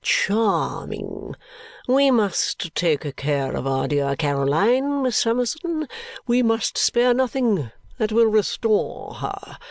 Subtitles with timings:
[0.03, 1.35] "Charming!
[1.87, 5.87] We must take care of our dear Caroline, Miss Summerson.
[6.25, 9.59] We must spare nothing that will restore her.